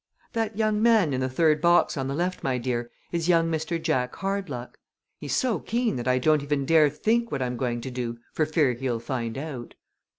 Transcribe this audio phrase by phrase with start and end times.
[0.33, 3.79] "That young man in the third box on the left, my dear, is young Mr.
[3.79, 4.79] Jack Hardluck.
[5.19, 8.47] He's so keen that I don't even dare think what I'm going to do for
[8.47, 9.75] fear he'll find it out!"